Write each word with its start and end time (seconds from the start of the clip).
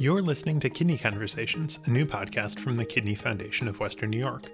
You're 0.00 0.22
listening 0.22 0.60
to 0.60 0.70
Kidney 0.70 0.96
Conversations, 0.96 1.78
a 1.84 1.90
new 1.90 2.06
podcast 2.06 2.58
from 2.58 2.74
the 2.74 2.86
Kidney 2.86 3.14
Foundation 3.14 3.68
of 3.68 3.80
Western 3.80 4.08
New 4.08 4.18
York. 4.18 4.46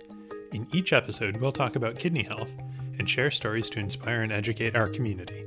In 0.52 0.66
each 0.72 0.92
episode, 0.92 1.36
we'll 1.36 1.52
talk 1.52 1.76
about 1.76 1.96
kidney 1.96 2.24
health 2.24 2.50
and 2.98 3.08
share 3.08 3.30
stories 3.30 3.70
to 3.70 3.78
inspire 3.78 4.22
and 4.22 4.32
educate 4.32 4.74
our 4.74 4.88
community. 4.88 5.44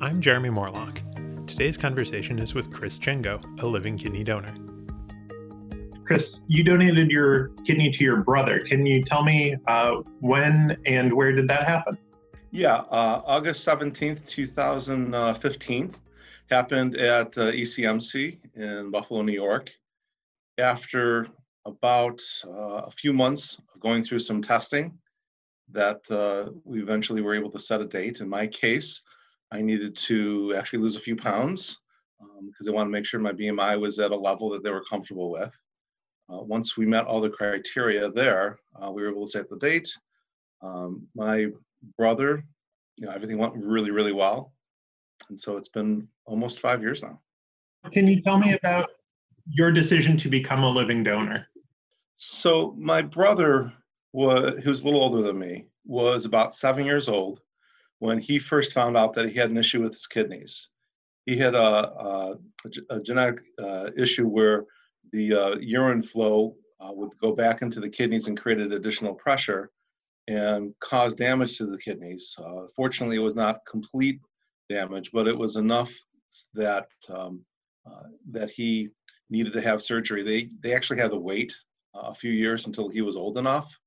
I'm 0.00 0.22
Jeremy 0.22 0.48
Morlock. 0.48 1.02
Today's 1.46 1.76
conversation 1.76 2.38
is 2.38 2.54
with 2.54 2.72
Chris 2.72 2.98
Jengo, 2.98 3.44
a 3.62 3.66
living 3.66 3.98
kidney 3.98 4.24
donor. 4.24 4.54
Chris, 6.06 6.42
you 6.48 6.64
donated 6.64 7.10
your 7.10 7.48
kidney 7.66 7.90
to 7.90 8.02
your 8.02 8.22
brother. 8.22 8.60
Can 8.60 8.86
you 8.86 9.04
tell 9.04 9.22
me 9.22 9.56
uh, 9.66 9.96
when 10.20 10.78
and 10.86 11.12
where 11.12 11.32
did 11.32 11.48
that 11.48 11.68
happen? 11.68 11.98
Yeah, 12.50 12.76
uh, 12.76 13.20
August 13.26 13.68
17th, 13.68 14.26
2015 14.26 15.94
happened 16.48 16.96
at 16.96 17.36
uh, 17.36 17.52
ECMC 17.52 18.38
in 18.56 18.90
Buffalo, 18.90 19.22
New 19.22 19.32
York. 19.32 19.70
After 20.58 21.26
about 21.66 22.20
uh, 22.46 22.82
a 22.86 22.90
few 22.90 23.12
months 23.12 23.60
of 23.74 23.80
going 23.80 24.02
through 24.02 24.20
some 24.20 24.40
testing, 24.40 24.98
that 25.70 26.00
uh, 26.10 26.50
we 26.64 26.80
eventually 26.80 27.20
were 27.20 27.34
able 27.34 27.50
to 27.50 27.58
set 27.58 27.82
a 27.82 27.84
date. 27.84 28.20
In 28.20 28.28
my 28.28 28.46
case, 28.46 29.02
I 29.52 29.60
needed 29.60 29.94
to 29.96 30.54
actually 30.56 30.80
lose 30.80 30.96
a 30.96 31.00
few 31.00 31.16
pounds 31.16 31.80
because 32.18 32.66
um, 32.66 32.72
I 32.72 32.74
wanted 32.74 32.88
to 32.88 32.92
make 32.92 33.04
sure 33.04 33.20
my 33.20 33.32
BMI 33.32 33.78
was 33.78 33.98
at 33.98 34.10
a 34.10 34.16
level 34.16 34.48
that 34.50 34.64
they 34.64 34.70
were 34.70 34.84
comfortable 34.84 35.30
with. 35.30 35.54
Uh, 36.32 36.42
once 36.42 36.76
we 36.76 36.86
met 36.86 37.04
all 37.04 37.20
the 37.20 37.30
criteria 37.30 38.10
there, 38.10 38.58
uh, 38.82 38.90
we 38.90 39.02
were 39.02 39.10
able 39.10 39.26
to 39.26 39.30
set 39.30 39.48
the 39.48 39.56
date. 39.58 39.88
Um, 40.62 41.06
my 41.14 41.48
brother, 41.96 42.42
you 42.96 43.06
know, 43.06 43.12
everything 43.12 43.38
went 43.38 43.54
really, 43.54 43.90
really 43.90 44.12
well 44.12 44.52
and 45.28 45.38
so 45.38 45.56
it's 45.56 45.68
been 45.68 46.08
almost 46.26 46.60
five 46.60 46.82
years 46.82 47.02
now. 47.02 47.20
Can 47.92 48.06
you 48.06 48.20
tell 48.22 48.38
me 48.38 48.52
about 48.52 48.90
your 49.48 49.70
decision 49.70 50.16
to 50.18 50.28
become 50.28 50.62
a 50.62 50.68
living 50.68 51.02
donor? 51.02 51.46
So 52.16 52.74
my 52.78 53.02
brother 53.02 53.72
was, 54.12 54.60
who's 54.62 54.82
a 54.82 54.84
little 54.84 55.02
older 55.02 55.22
than 55.22 55.38
me, 55.38 55.66
was 55.84 56.24
about 56.24 56.54
seven 56.54 56.84
years 56.84 57.08
old 57.08 57.40
when 58.00 58.18
he 58.18 58.38
first 58.38 58.72
found 58.72 58.96
out 58.96 59.14
that 59.14 59.28
he 59.28 59.36
had 59.36 59.50
an 59.50 59.56
issue 59.56 59.80
with 59.80 59.92
his 59.92 60.06
kidneys. 60.06 60.68
He 61.26 61.36
had 61.36 61.54
a, 61.54 61.60
a, 61.60 62.34
a 62.90 63.00
genetic 63.00 63.40
uh, 63.58 63.90
issue 63.96 64.26
where 64.26 64.64
the 65.12 65.34
uh, 65.34 65.56
urine 65.58 66.02
flow 66.02 66.56
uh, 66.80 66.92
would 66.92 67.16
go 67.18 67.32
back 67.32 67.62
into 67.62 67.80
the 67.80 67.88
kidneys 67.88 68.28
and 68.28 68.40
created 68.40 68.72
additional 68.72 69.14
pressure 69.14 69.70
and 70.28 70.74
cause 70.80 71.14
damage 71.14 71.56
to 71.58 71.66
the 71.66 71.78
kidneys. 71.78 72.34
Uh, 72.38 72.66
fortunately, 72.76 73.16
it 73.16 73.20
was 73.20 73.34
not 73.34 73.64
complete 73.66 74.20
damage, 74.68 75.10
but 75.12 75.26
it 75.26 75.36
was 75.36 75.56
enough 75.56 75.92
that 76.54 76.88
um, 77.08 77.40
uh, 77.86 78.04
that 78.30 78.50
he 78.50 78.90
needed 79.30 79.52
to 79.52 79.60
have 79.60 79.82
surgery. 79.82 80.22
They 80.22 80.50
they 80.60 80.74
actually 80.74 81.00
had 81.00 81.10
to 81.10 81.18
wait 81.18 81.54
uh, 81.94 82.08
a 82.08 82.14
few 82.14 82.32
years 82.32 82.66
until 82.66 82.88
he 82.88 83.02
was 83.02 83.16
old 83.16 83.38
enough, 83.38 83.78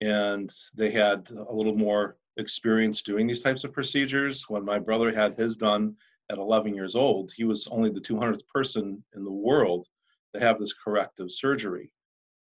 and 0.00 0.50
they 0.76 0.90
had 0.90 1.28
a 1.30 1.54
little 1.54 1.76
more 1.76 2.16
experience 2.36 3.02
doing 3.02 3.26
these 3.26 3.42
types 3.42 3.64
of 3.64 3.72
procedures. 3.72 4.48
When 4.48 4.64
my 4.64 4.78
brother 4.78 5.12
had 5.12 5.36
his 5.36 5.56
done 5.56 5.96
at 6.30 6.38
11 6.38 6.74
years 6.74 6.94
old, 6.94 7.32
he 7.34 7.44
was 7.44 7.66
only 7.68 7.90
the 7.90 8.00
200th 8.00 8.46
person 8.46 9.02
in 9.14 9.24
the 9.24 9.32
world 9.32 9.86
to 10.34 10.40
have 10.40 10.58
this 10.58 10.72
corrective 10.72 11.30
surgery. 11.30 11.90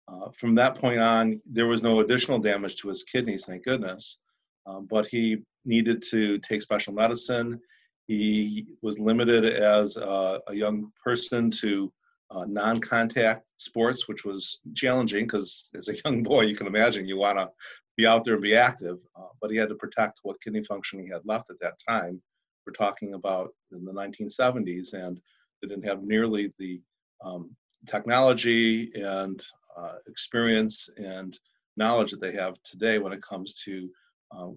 Uh, 0.07 0.29
from 0.31 0.55
that 0.55 0.75
point 0.75 0.99
on, 0.99 1.39
there 1.45 1.67
was 1.67 1.83
no 1.83 1.99
additional 1.99 2.39
damage 2.39 2.75
to 2.77 2.89
his 2.89 3.03
kidneys, 3.03 3.45
thank 3.45 3.63
goodness. 3.63 4.17
Um, 4.65 4.85
but 4.89 5.07
he 5.07 5.37
needed 5.69 6.01
to 6.01 6.39
take 6.39 6.61
special 6.61 6.93
medicine. 6.93 7.61
He 8.07 8.65
was 8.81 8.99
limited 8.99 9.45
as 9.45 9.95
a, 9.95 10.41
a 10.47 10.55
young 10.55 10.91
person 11.01 11.51
to 11.61 11.93
uh, 12.31 12.45
non-contact 12.45 13.45
sports, 13.57 14.07
which 14.07 14.25
was 14.25 14.59
challenging 14.75 15.25
because 15.25 15.69
as 15.75 15.87
a 15.87 15.97
young 16.03 16.23
boy, 16.23 16.41
you 16.41 16.55
can 16.55 16.67
imagine 16.67 17.07
you 17.07 17.17
want 17.17 17.37
to 17.37 17.49
be 17.97 18.05
out 18.05 18.23
there 18.23 18.35
and 18.35 18.43
be 18.43 18.55
active. 18.55 18.97
Uh, 19.15 19.27
but 19.41 19.51
he 19.51 19.57
had 19.57 19.69
to 19.69 19.75
protect 19.75 20.19
what 20.23 20.41
kidney 20.41 20.63
function 20.63 21.01
he 21.01 21.09
had 21.09 21.21
left 21.25 21.49
at 21.49 21.59
that 21.61 21.79
time. 21.87 22.21
We're 22.65 22.73
talking 22.73 23.13
about 23.13 23.49
in 23.71 23.85
the 23.85 23.93
1970s, 23.93 24.93
and 24.93 25.19
they 25.61 25.67
didn't 25.67 25.85
have 25.85 26.03
nearly 26.03 26.53
the 26.59 26.81
um, 27.23 27.55
technology 27.87 28.91
and 28.95 29.41
uh, 29.77 29.95
experience 30.07 30.89
and 30.97 31.37
knowledge 31.77 32.11
that 32.11 32.21
they 32.21 32.33
have 32.33 32.61
today 32.63 32.99
when 32.99 33.13
it 33.13 33.21
comes 33.21 33.53
to 33.65 33.89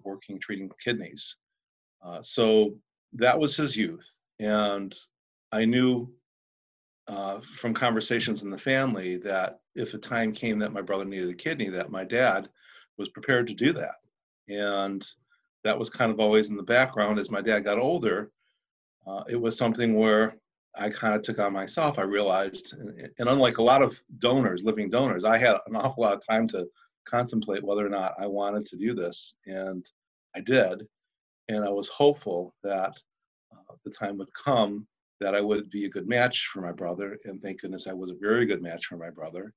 working 0.03 0.39
treating 0.39 0.69
kidneys. 0.83 1.37
Uh, 2.03 2.21
so 2.21 2.75
that 3.13 3.39
was 3.39 3.55
his 3.55 3.75
youth. 3.77 4.17
And 4.39 4.93
I 5.51 5.65
knew 5.65 6.11
uh, 7.07 7.39
from 7.55 7.73
conversations 7.73 8.43
in 8.43 8.49
the 8.49 8.57
family 8.57 9.17
that 9.17 9.59
if 9.75 9.91
the 9.91 9.97
time 9.97 10.31
came 10.31 10.59
that 10.59 10.73
my 10.73 10.81
brother 10.81 11.05
needed 11.05 11.29
a 11.29 11.33
kidney, 11.33 11.69
that 11.69 11.91
my 11.91 12.03
dad 12.03 12.49
was 12.97 13.09
prepared 13.09 13.47
to 13.47 13.53
do 13.53 13.73
that. 13.73 13.95
And 14.49 15.05
that 15.63 15.77
was 15.77 15.89
kind 15.89 16.11
of 16.11 16.19
always 16.19 16.49
in 16.49 16.57
the 16.57 16.63
background 16.63 17.19
as 17.19 17.29
my 17.31 17.41
dad 17.41 17.63
got 17.63 17.79
older. 17.79 18.31
Uh, 19.05 19.23
it 19.29 19.39
was 19.39 19.57
something 19.57 19.95
where 19.95 20.33
I 20.75 20.89
kind 20.89 21.15
of 21.15 21.21
took 21.21 21.39
on 21.39 21.53
myself. 21.53 21.99
I 21.99 22.03
realized, 22.03 22.73
and, 22.73 23.11
and 23.19 23.29
unlike 23.29 23.57
a 23.57 23.63
lot 23.63 23.81
of 23.81 24.01
donors, 24.19 24.63
living 24.63 24.89
donors, 24.89 25.23
I 25.23 25.37
had 25.37 25.57
an 25.67 25.75
awful 25.75 26.03
lot 26.03 26.13
of 26.13 26.25
time 26.25 26.47
to 26.47 26.67
contemplate 27.05 27.63
whether 27.63 27.85
or 27.85 27.89
not 27.89 28.13
I 28.19 28.27
wanted 28.27 28.65
to 28.67 28.77
do 28.77 28.93
this. 28.93 29.35
And 29.45 29.85
I 30.35 30.41
did. 30.41 30.87
And 31.49 31.63
I 31.65 31.69
was 31.69 31.89
hopeful 31.89 32.55
that 32.63 32.95
uh, 33.53 33.75
the 33.83 33.91
time 33.91 34.17
would 34.17 34.33
come 34.33 34.87
that 35.19 35.35
I 35.35 35.41
would 35.41 35.69
be 35.69 35.85
a 35.85 35.89
good 35.89 36.07
match 36.07 36.47
for 36.47 36.61
my 36.61 36.71
brother. 36.71 37.17
And 37.25 37.41
thank 37.41 37.61
goodness 37.61 37.87
I 37.87 37.93
was 37.93 38.09
a 38.09 38.15
very 38.15 38.45
good 38.45 38.61
match 38.61 38.85
for 38.85 38.97
my 38.97 39.09
brother. 39.09 39.53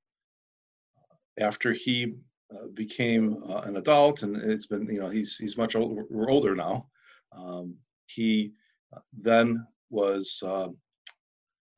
After 1.38 1.72
he 1.72 2.14
uh, 2.54 2.68
became 2.74 3.42
uh, 3.48 3.62
an 3.62 3.76
adult, 3.76 4.22
and 4.22 4.36
it's 4.36 4.66
been, 4.66 4.86
you 4.88 5.00
know, 5.00 5.08
he's, 5.08 5.36
he's 5.36 5.56
much 5.56 5.74
older, 5.74 6.04
we're 6.10 6.30
older 6.30 6.54
now. 6.54 6.86
Um, 7.36 7.74
he 8.06 8.52
uh, 8.94 9.00
then 9.12 9.66
was 9.90 10.40
uh, 10.44 10.68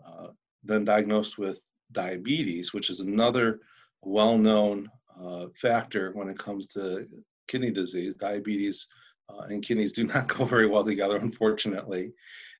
uh, 0.06 0.28
then 0.64 0.84
diagnosed 0.84 1.38
with 1.38 1.62
diabetes, 1.92 2.72
which 2.72 2.90
is 2.90 3.00
another 3.00 3.60
well-known 4.02 4.88
uh, 5.20 5.46
factor 5.60 6.12
when 6.14 6.28
it 6.28 6.38
comes 6.38 6.66
to 6.68 7.06
kidney 7.46 7.70
disease. 7.70 8.14
Diabetes 8.14 8.86
uh, 9.28 9.42
and 9.48 9.62
kidneys 9.62 9.92
do 9.92 10.04
not 10.14 10.28
go 10.28 10.44
very 10.44 10.66
well 10.66 10.84
together, 10.84 11.16
unfortunately. 11.16 12.12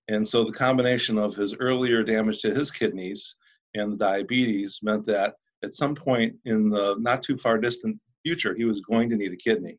And 0.08 0.26
so 0.26 0.44
the 0.44 0.52
combination 0.52 1.18
of 1.18 1.34
his 1.34 1.54
earlier 1.54 2.02
damage 2.02 2.40
to 2.40 2.54
his 2.54 2.70
kidneys 2.70 3.36
and 3.74 3.92
the 3.92 3.96
diabetes 3.96 4.80
meant 4.82 5.04
that 5.06 5.34
at 5.62 5.72
some 5.72 5.94
point 5.94 6.34
in 6.44 6.70
the 6.70 6.96
not 6.98 7.22
too 7.22 7.36
far 7.36 7.58
distant 7.58 7.98
future, 8.24 8.54
he 8.54 8.64
was 8.64 8.80
going 8.80 9.10
to 9.10 9.16
need 9.16 9.32
a 9.32 9.36
kidney. 9.36 9.78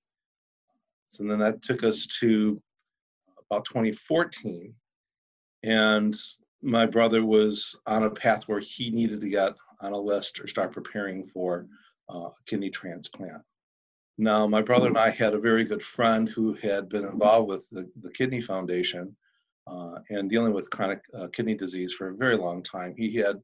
So 1.09 1.23
then 1.23 1.39
that 1.39 1.63
took 1.63 1.83
us 1.83 2.05
to 2.19 2.61
about 3.49 3.65
2014. 3.65 4.73
And 5.63 6.15
my 6.61 6.85
brother 6.85 7.25
was 7.25 7.75
on 7.87 8.03
a 8.03 8.09
path 8.09 8.47
where 8.47 8.59
he 8.59 8.91
needed 8.91 9.21
to 9.21 9.29
get 9.29 9.53
on 9.81 9.93
a 9.93 9.97
list 9.97 10.39
or 10.39 10.47
start 10.47 10.71
preparing 10.71 11.23
for 11.23 11.65
uh, 12.09 12.29
kidney 12.45 12.69
transplant. 12.69 13.41
Now, 14.17 14.45
my 14.47 14.61
brother 14.61 14.87
and 14.87 14.97
I 14.97 15.11
had 15.11 15.33
a 15.33 15.39
very 15.39 15.63
good 15.63 15.81
friend 15.81 16.27
who 16.27 16.53
had 16.55 16.89
been 16.89 17.05
involved 17.05 17.47
with 17.47 17.69
the, 17.69 17.89
the 18.01 18.11
Kidney 18.11 18.41
Foundation 18.41 19.15
uh, 19.65 19.99
and 20.09 20.29
dealing 20.29 20.51
with 20.51 20.69
chronic 20.69 21.01
uh, 21.13 21.27
kidney 21.31 21.55
disease 21.55 21.93
for 21.93 22.09
a 22.09 22.15
very 22.15 22.35
long 22.35 22.61
time. 22.61 22.93
He 22.97 23.15
had 23.15 23.37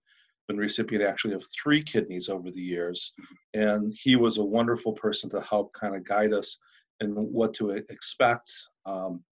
been 0.48 0.58
recipient 0.58 1.04
actually 1.04 1.34
of 1.34 1.46
three 1.48 1.82
kidneys 1.82 2.28
over 2.28 2.52
the 2.52 2.62
years, 2.62 3.14
and 3.54 3.94
he 4.04 4.16
was 4.16 4.38
a 4.38 4.44
wonderful 4.44 4.94
person 4.94 5.30
to 5.30 5.42
help 5.42 5.72
kind 5.74 5.96
of 5.96 6.04
guide 6.04 6.34
us 6.34 6.58
in 7.00 7.12
what 7.12 7.54
to 7.54 7.70
expect. 7.70 8.52
Um, 8.86 9.24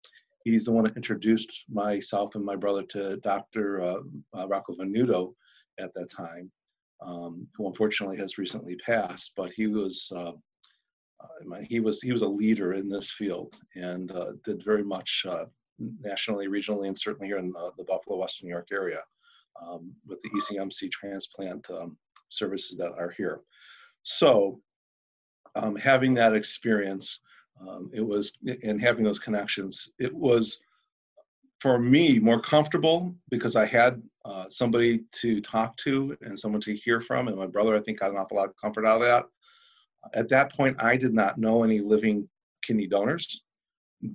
he's 0.46 0.66
the 0.66 0.72
one 0.72 0.86
that 0.86 0.96
introduced 0.96 1.66
myself 1.70 2.36
and 2.36 2.46
my 2.46 2.56
brother 2.56 2.84
to 2.84 3.18
Dr. 3.18 3.82
Uh, 3.82 4.00
uh, 4.38 4.48
Rocco 4.48 4.76
Venuto 4.76 5.34
at 5.80 5.94
that 5.94 6.10
time 6.10 6.52
um, 7.04 7.48
who 7.56 7.68
unfortunately 7.68 8.18
has 8.18 8.38
recently 8.38 8.76
passed, 8.78 9.34
but 9.36 9.52
he 9.52 9.68
was 9.68 10.12
uh, 10.16 10.34
uh, 11.22 11.60
he 11.62 11.80
was 11.80 12.02
he 12.02 12.12
was 12.12 12.22
a 12.22 12.28
leader 12.28 12.74
in 12.74 12.90
this 12.90 13.12
field 13.12 13.56
and 13.76 14.12
uh, 14.12 14.34
did 14.44 14.64
very 14.64 14.84
much 14.84 15.26
uh, 15.28 15.46
nationally, 16.02 16.48
regionally, 16.48 16.88
and 16.88 16.98
certainly 16.98 17.28
here 17.28 17.38
in 17.38 17.52
the 17.78 17.86
Buffalo, 17.86 18.18
Western 18.18 18.48
New 18.48 18.54
York 18.54 18.70
area 18.72 19.02
um, 19.62 19.92
with 20.08 20.20
the 20.22 20.30
ECMC 20.30 20.92
transplant 20.92 21.70
um, 21.70 21.98
services 22.30 22.78
that 22.78 22.94
are 22.98 23.14
here. 23.18 23.42
So, 24.04 24.60
um, 25.56 25.76
having 25.76 26.14
that 26.16 26.36
experience, 26.36 27.20
um, 27.62 27.90
it 27.94 28.02
was 28.02 28.34
and 28.64 28.82
having 28.82 29.04
those 29.04 29.20
connections, 29.20 29.90
it 30.00 30.14
was 30.14 30.60
for 31.60 31.80
me 31.80 32.20
more 32.20 32.42
comfortable 32.42 33.16
because 33.30 33.56
I 33.56 33.66
had 33.66 34.02
uh, 34.26 34.48
somebody 34.48 35.04
to 35.12 35.42
talk 35.42 35.76
to 35.78 36.18
and 36.22 36.40
someone 36.40 36.62
to 36.62 36.76
hear 36.76 37.02
from. 37.02 37.28
And 37.28 37.38
my 37.38 37.48
brother, 37.48 37.76
I 37.76 37.82
think, 37.82 38.00
got 38.00 38.12
an 38.12 38.18
awful 38.18 38.38
lot 38.38 38.50
of 38.50 38.56
comfort 38.56 38.86
out 38.86 39.02
of 39.02 39.02
that. 39.02 39.26
At 40.14 40.30
that 40.30 40.56
point, 40.56 40.82
I 40.82 40.98
did 40.98 41.14
not 41.14 41.38
know 41.38 41.64
any 41.64 41.80
living 41.80 42.28
kidney 42.62 42.88
donors, 42.88 43.44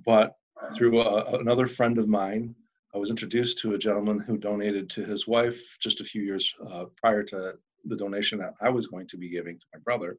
but 0.05 0.35
through 0.75 1.01
a, 1.01 1.39
another 1.39 1.67
friend 1.67 1.97
of 1.97 2.07
mine 2.07 2.55
I 2.93 2.97
was 2.97 3.11
introduced 3.11 3.59
to 3.59 3.73
a 3.73 3.77
gentleman 3.77 4.19
who 4.19 4.37
donated 4.37 4.89
to 4.91 5.03
his 5.03 5.27
wife 5.27 5.77
just 5.79 6.01
a 6.01 6.03
few 6.03 6.23
years 6.23 6.53
uh, 6.67 6.85
prior 6.97 7.23
to 7.23 7.53
the 7.85 7.95
donation 7.95 8.39
that 8.39 8.55
I 8.61 8.69
was 8.69 8.87
going 8.87 9.07
to 9.07 9.17
be 9.17 9.29
giving 9.29 9.59
to 9.59 9.65
my 9.73 9.79
brother. 9.81 10.17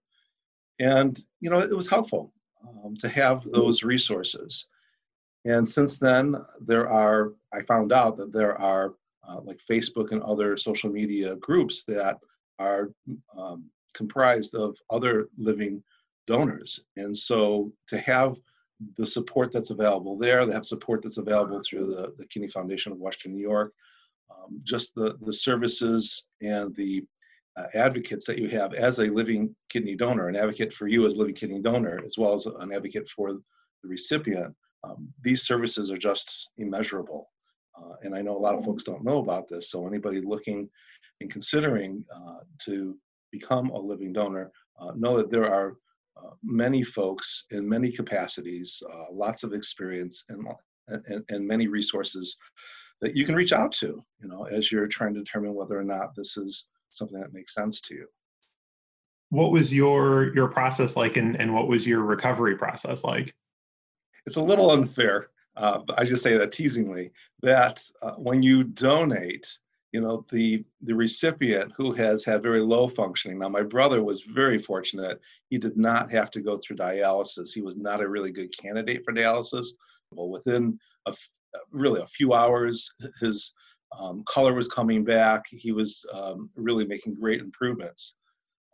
And, 0.78 1.20
you 1.40 1.50
know, 1.50 1.58
it 1.58 1.74
was 1.74 1.88
helpful 1.88 2.32
um, 2.66 2.96
to 2.98 3.08
have 3.08 3.42
those 3.44 3.82
resources. 3.82 4.66
And 5.44 5.68
since 5.68 5.98
then, 5.98 6.36
there 6.60 6.88
are, 6.88 7.32
I 7.52 7.62
found 7.62 7.92
out 7.92 8.16
that 8.18 8.32
there 8.32 8.58
are 8.60 8.94
uh, 9.30 9.40
like 9.42 9.60
Facebook 9.70 10.12
and 10.12 10.22
other 10.22 10.56
social 10.56 10.90
media 10.90 11.36
groups 11.36 11.84
that 11.84 12.18
are 12.58 12.90
um, 13.38 13.64
comprised 13.94 14.54
of 14.54 14.76
other 14.90 15.28
living 15.38 15.82
donors. 16.26 16.80
And 16.96 17.16
so 17.16 17.72
to 17.88 17.98
have 17.98 18.36
the 18.96 19.06
support 19.06 19.52
that's 19.52 19.70
available 19.70 20.16
there, 20.16 20.44
they 20.44 20.52
have 20.52 20.64
support 20.66 21.02
that's 21.02 21.18
available 21.18 21.60
through 21.60 21.86
the, 21.86 22.14
the 22.18 22.26
Kidney 22.26 22.48
Foundation 22.48 22.92
of 22.92 22.98
Western 22.98 23.32
New 23.32 23.42
York, 23.42 23.72
um, 24.30 24.60
just 24.64 24.94
the, 24.94 25.16
the 25.22 25.32
services 25.32 26.24
and 26.40 26.74
the 26.76 27.04
uh, 27.56 27.66
advocates 27.74 28.26
that 28.26 28.38
you 28.38 28.48
have 28.48 28.74
as 28.74 28.98
a 28.98 29.06
living 29.06 29.54
kidney 29.68 29.96
donor, 29.96 30.28
an 30.28 30.36
advocate 30.36 30.72
for 30.72 30.86
you 30.86 31.06
as 31.06 31.14
a 31.14 31.18
living 31.18 31.34
kidney 31.34 31.60
donor, 31.60 32.00
as 32.04 32.16
well 32.16 32.34
as 32.34 32.46
an 32.46 32.72
advocate 32.72 33.08
for 33.08 33.32
the 33.32 33.42
recipient. 33.84 34.54
Um, 34.82 35.08
these 35.22 35.42
services 35.42 35.90
are 35.90 35.98
just 35.98 36.50
immeasurable. 36.56 37.28
Uh, 37.76 37.94
and 38.02 38.14
I 38.14 38.22
know 38.22 38.36
a 38.36 38.38
lot 38.38 38.54
of 38.54 38.64
folks 38.64 38.84
don't 38.84 39.04
know 39.04 39.18
about 39.18 39.48
this. 39.48 39.70
So 39.70 39.86
anybody 39.86 40.20
looking 40.20 40.68
and 41.20 41.30
considering 41.30 42.04
uh, 42.14 42.40
to 42.66 42.96
become 43.30 43.70
a 43.70 43.78
living 43.78 44.12
donor, 44.12 44.50
uh, 44.80 44.92
know 44.96 45.16
that 45.16 45.30
there 45.30 45.52
are 45.52 45.76
uh, 46.16 46.30
many 46.42 46.82
folks 46.82 47.44
in 47.50 47.68
many 47.68 47.90
capacities, 47.90 48.82
uh, 48.92 49.04
lots 49.12 49.42
of 49.42 49.52
experience, 49.52 50.24
and, 50.28 50.46
and, 50.88 51.24
and 51.28 51.46
many 51.46 51.68
resources 51.68 52.36
that 53.00 53.16
you 53.16 53.24
can 53.24 53.34
reach 53.34 53.52
out 53.52 53.72
to, 53.72 54.02
you 54.20 54.28
know, 54.28 54.44
as 54.44 54.70
you're 54.70 54.86
trying 54.86 55.14
to 55.14 55.20
determine 55.20 55.54
whether 55.54 55.78
or 55.78 55.84
not 55.84 56.14
this 56.14 56.36
is 56.36 56.66
something 56.90 57.20
that 57.20 57.32
makes 57.32 57.54
sense 57.54 57.80
to 57.80 57.94
you. 57.94 58.06
What 59.30 59.52
was 59.52 59.72
your 59.72 60.34
your 60.34 60.48
process 60.48 60.96
like, 60.96 61.16
and, 61.16 61.36
and 61.40 61.54
what 61.54 61.68
was 61.68 61.86
your 61.86 62.00
recovery 62.02 62.56
process 62.56 63.04
like? 63.04 63.34
It's 64.26 64.36
a 64.36 64.42
little 64.42 64.72
unfair, 64.72 65.30
uh, 65.60 65.78
but 65.86 65.98
I 65.98 66.04
just 66.04 66.22
say 66.22 66.36
that 66.36 66.52
teasingly. 66.52 67.10
That 67.42 67.82
uh, 68.02 68.12
when 68.12 68.42
you 68.42 68.64
donate, 68.64 69.46
you 69.92 70.00
know 70.00 70.24
the 70.30 70.64
the 70.82 70.94
recipient 70.94 71.72
who 71.76 71.92
has 71.92 72.24
had 72.24 72.42
very 72.42 72.60
low 72.60 72.88
functioning 72.88 73.38
now 73.38 73.48
my 73.48 73.62
brother 73.62 74.02
was 74.02 74.22
very 74.22 74.58
fortunate 74.58 75.20
he 75.48 75.58
did 75.58 75.76
not 75.76 76.12
have 76.12 76.30
to 76.30 76.40
go 76.40 76.58
through 76.58 76.76
dialysis 76.76 77.52
he 77.52 77.60
was 77.60 77.76
not 77.76 78.00
a 78.00 78.08
really 78.08 78.30
good 78.30 78.56
candidate 78.56 79.02
for 79.04 79.12
dialysis 79.12 79.66
well 80.12 80.28
within 80.28 80.78
a, 81.06 81.14
really 81.72 82.00
a 82.00 82.06
few 82.06 82.34
hours 82.34 82.92
his 83.20 83.52
um, 83.98 84.22
color 84.26 84.54
was 84.54 84.68
coming 84.68 85.02
back 85.02 85.44
he 85.50 85.72
was 85.72 86.04
um, 86.14 86.48
really 86.54 86.86
making 86.86 87.14
great 87.14 87.40
improvements 87.40 88.14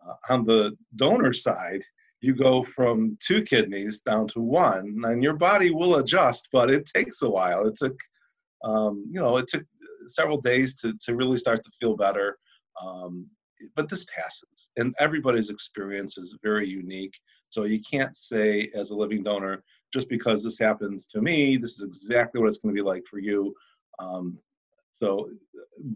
uh, 0.07 0.15
on 0.29 0.45
the 0.45 0.77
donor 0.97 1.33
side 1.33 1.83
you 2.27 2.35
go 2.35 2.63
from 2.63 3.17
two 3.21 3.43
kidneys 3.43 4.01
down 4.01 4.27
to 4.27 4.41
one 4.41 4.97
and 5.05 5.23
your 5.23 5.35
body 5.35 5.71
will 5.71 5.97
adjust 5.97 6.49
but 6.53 6.71
it 6.71 6.85
takes 6.87 7.23
a 7.23 7.31
while 7.31 7.67
it 7.67 7.77
took 7.77 7.99
um, 8.65 9.05
you 9.11 9.21
know 9.21 9.37
it 9.37 9.47
took 9.47 9.65
several 10.09 10.41
days 10.41 10.79
to, 10.81 10.95
to 11.05 11.15
really 11.15 11.39
start 11.39 11.63
to 11.65 11.71
feel 11.81 11.97
better. 11.97 12.39
Um, 12.83 13.27
but 13.75 13.89
this 13.89 14.05
passes, 14.05 14.69
and 14.77 14.95
everybody's 14.99 15.51
experience 15.51 16.19
is 16.19 16.37
very 16.43 16.69
unique. 16.69 17.15
So 17.49 17.65
you 17.65 17.81
can't 17.81 18.15
say, 18.15 18.71
as 18.75 18.91
a 18.91 18.97
living 18.97 19.23
donor, 19.23 19.63
just 19.93 20.09
because 20.09 20.45
this 20.45 20.59
happens 20.59 21.07
to 21.07 21.23
me, 21.23 21.57
this 21.57 21.81
is 21.81 21.83
exactly 21.83 22.41
what 22.41 22.49
it's 22.49 22.59
going 22.59 22.75
to 22.75 22.83
be 22.83 22.87
like 22.87 23.05
for 23.09 23.19
you. 23.19 23.55
Um, 23.99 24.39
so, 24.93 25.31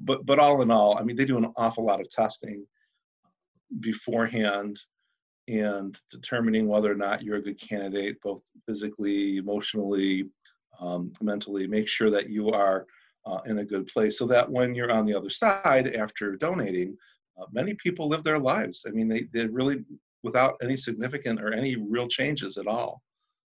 but 0.03 0.25
but 0.25 0.39
all 0.39 0.63
in 0.63 0.71
all, 0.71 0.99
I 0.99 1.03
mean, 1.03 1.17
they 1.17 1.25
do 1.25 1.39
an 1.39 1.53
awful 1.57 1.85
lot 1.85 2.01
of 2.01 2.09
testing 2.11 2.67
beforehand 3.81 4.79
and 5.51 5.99
determining 6.11 6.69
whether 6.69 6.91
or 6.91 6.97
not 6.97 7.23
you're 7.23 7.37
a 7.37 7.43
good 7.43 7.61
candidate, 7.61 8.21
both 8.23 8.43
physically, 8.67 9.39
emotionally, 9.39 10.27
um, 10.81 11.13
mentally. 11.21 11.67
Make 11.67 11.89
sure 11.89 12.11
that 12.11 12.29
you 12.29 12.51
are 12.51 12.87
uh, 13.27 13.41
in 13.47 13.59
a 13.59 13.65
good 13.65 13.87
place 13.87 14.19
so 14.19 14.27
that 14.27 14.51
when 14.51 14.75
you're 14.75 14.93
on 14.93 15.07
the 15.07 15.15
other 15.15 15.31
side 15.31 15.95
after 15.95 16.37
donating, 16.37 16.97
uh, 17.41 17.47
many 17.53 17.75
people 17.75 18.09
live 18.09 18.23
their 18.23 18.39
lives. 18.39 18.85
I 18.87 18.91
mean, 18.91 19.09
they, 19.09 19.25
they 19.33 19.47
really, 19.47 19.85
without 20.23 20.57
any 20.63 20.77
significant 20.77 21.41
or 21.41 21.53
any 21.53 21.77
real 21.77 22.09
changes 22.09 22.57
at 22.57 22.67
all. 22.67 23.03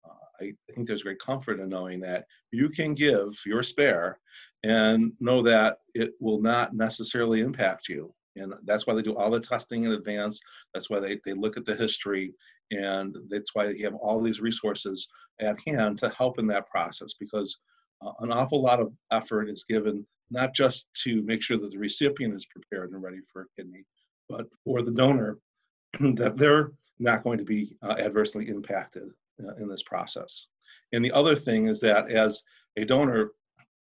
Uh, 0.05 0.45
I, 0.45 0.45
I 0.69 0.73
think 0.75 0.87
there's 0.87 1.03
great 1.03 1.19
comfort 1.19 1.61
in 1.61 1.69
knowing 1.69 2.01
that 2.01 2.27
you 2.53 2.69
can 2.69 2.95
give 2.95 3.39
your 3.45 3.63
spare 3.63 4.19
and 4.65 5.13
know 5.21 5.43
that 5.43 5.79
it 5.95 6.13
will 6.21 6.41
not 6.41 6.75
necessarily 6.75 7.41
impact 7.41 7.89
you. 7.89 8.13
And 8.37 8.53
that's 8.65 8.87
why 8.87 8.95
they 8.95 9.03
do 9.03 9.17
all 9.17 9.31
the 9.31 9.41
testing 9.41 9.85
in 9.85 9.93
advance. 9.93 10.41
That's 10.75 10.91
why 10.91 11.01
they, 11.01 11.19
they 11.25 11.33
look 11.33 11.57
at 11.57 11.65
the 11.65 11.75
history. 11.75 12.35
And 12.71 13.17
that's 13.29 13.55
why 13.55 13.71
you 13.71 13.85
have 13.85 13.95
all 13.95 14.21
these 14.21 14.41
resources 14.41 15.09
at 15.41 15.61
hand 15.67 15.99
to 15.99 16.09
help 16.11 16.39
in 16.39 16.47
that 16.49 16.69
process 16.69 17.15
because 17.15 17.59
uh, 18.03 18.13
an 18.21 18.33
awful 18.33 18.61
lot 18.61 18.81
of 18.81 18.93
effort 19.11 19.49
is 19.49 19.65
given 19.65 20.07
not 20.31 20.55
just 20.55 20.89
to 21.05 21.23
make 21.23 21.43
sure 21.43 21.57
that 21.57 21.71
the 21.71 21.79
recipient 21.79 22.35
is 22.35 22.47
prepared 22.47 22.91
and 22.91 23.03
ready 23.03 23.19
for 23.33 23.43
a 23.43 23.47
kidney, 23.57 23.85
but 24.29 24.47
for 24.65 24.83
the 24.83 24.91
donor 24.91 25.39
that 26.15 26.37
they're 26.37 26.73
not 26.99 27.23
going 27.23 27.39
to 27.39 27.45
be 27.45 27.77
uh, 27.83 27.97
adversely 27.99 28.49
impacted 28.49 29.09
uh, 29.43 29.55
in 29.57 29.69
this 29.69 29.83
process. 29.83 30.47
And 30.93 31.05
the 31.05 31.13
other 31.13 31.35
thing 31.35 31.69
is 31.69 31.81
that 31.81 32.11
as 32.11 32.43
a 32.77 32.85
donor, 32.85 33.33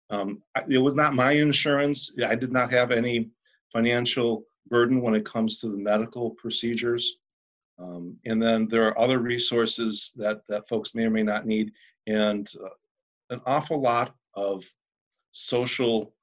um, 0.09 0.41
it 0.69 0.77
was 0.77 0.93
not 0.93 1.15
my 1.15 1.33
insurance. 1.33 2.11
I 2.25 2.35
did 2.35 2.51
not 2.51 2.71
have 2.71 2.91
any 2.91 3.29
financial 3.71 4.43
burden 4.67 5.01
when 5.01 5.15
it 5.15 5.25
comes 5.25 5.59
to 5.59 5.69
the 5.69 5.77
medical 5.77 6.31
procedures. 6.31 7.17
Um, 7.79 8.17
and 8.25 8.41
then 8.41 8.67
there 8.67 8.87
are 8.87 8.99
other 8.99 9.19
resources 9.19 10.11
that, 10.15 10.41
that 10.47 10.67
folks 10.67 10.93
may 10.93 11.05
or 11.05 11.09
may 11.09 11.23
not 11.23 11.45
need. 11.45 11.71
And 12.07 12.49
uh, 12.63 12.69
an 13.31 13.41
awful 13.45 13.81
lot 13.81 14.13
of 14.35 14.63
social 15.31 16.13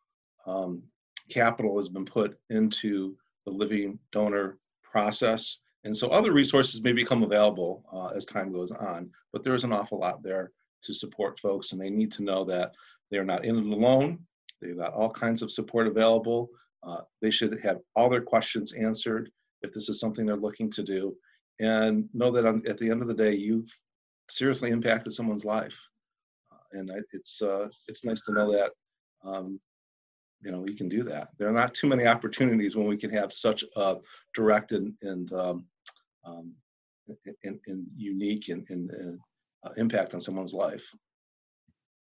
um, 0.47 0.83
capital 1.29 1.77
has 1.79 1.89
been 1.89 2.05
put 2.05 2.39
into 2.51 3.17
the 3.45 3.51
living 3.51 3.99
donor 4.13 4.59
process. 4.83 5.59
And 5.85 5.97
so 5.97 6.09
other 6.09 6.33
resources 6.33 6.83
may 6.83 6.93
become 6.93 7.23
available 7.23 7.85
uh, 7.93 8.09
as 8.09 8.25
time 8.25 8.53
goes 8.53 8.71
on, 8.71 9.11
but 9.33 9.43
there 9.43 9.55
is 9.55 9.65
an 9.65 9.73
awful 9.73 9.99
lot 9.99 10.23
there 10.23 10.53
to 10.83 10.95
support 10.95 11.41
folks, 11.41 11.73
and 11.73 11.81
they 11.81 11.91
need 11.91 12.13
to 12.13 12.23
know 12.23 12.45
that 12.45 12.75
they 13.11 13.19
are 13.19 13.25
not 13.25 13.45
in 13.45 13.59
it 13.59 13.65
alone. 13.65 14.19
They've 14.61 14.77
got 14.77 14.93
all 14.93 15.11
kinds 15.11 15.43
of 15.43 15.51
support 15.51 15.87
available. 15.87 16.51
Uh, 16.83 17.01
they 17.21 17.31
should 17.31 17.59
have 17.61 17.79
all 17.97 18.09
their 18.09 18.23
questions 18.23 18.73
answered 18.73 19.31
if 19.63 19.73
this 19.73 19.89
is 19.89 19.99
something 19.99 20.25
they're 20.25 20.37
looking 20.37 20.71
to 20.71 20.83
do, 20.83 21.17
and 21.61 22.09
know 22.15 22.31
that 22.31 22.47
on, 22.47 22.63
at 22.69 22.79
the 22.79 22.91
end 22.91 23.03
of 23.03 23.09
the 23.09 23.15
day, 23.15 23.35
you've 23.35 23.73
seriously 24.31 24.71
impacted 24.71 25.13
someone's 25.13 25.45
life 25.45 25.79
and 26.73 26.91
I, 26.91 26.97
it's 27.13 27.43
uh, 27.43 27.69
it's 27.87 28.05
nice 28.05 28.23
to 28.23 28.33
know 28.33 28.53
that 28.53 28.71
um, 29.25 29.61
you 30.43 30.51
know 30.51 30.61
we 30.61 30.75
can 30.75 30.89
do 30.89 31.03
that. 31.05 31.29
There 31.39 31.49
are 31.49 31.53
not 31.53 31.75
too 31.75 31.87
many 31.87 32.07
opportunities 32.07 32.77
when 32.77 32.87
we 32.87 32.97
can 32.97 33.11
have 33.11 33.33
such 33.33 33.65
a 33.77 33.97
direct 34.35 34.73
and 34.73 34.95
and 35.03 35.33
um, 35.33 35.65
um, 36.25 36.53
and, 37.45 37.59
and, 37.67 37.87
unique 37.97 38.51
and, 38.51 38.67
and, 38.69 38.91
and 38.91 39.19
uh, 39.65 39.71
impact 39.79 40.13
on 40.13 40.21
someone's 40.21 40.53
life. 40.53 40.87